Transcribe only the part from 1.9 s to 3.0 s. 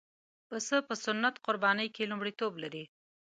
کې لومړیتوب لري.